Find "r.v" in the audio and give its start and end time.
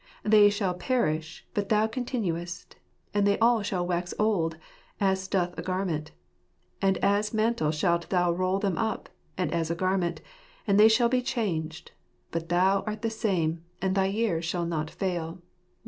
15.33-15.41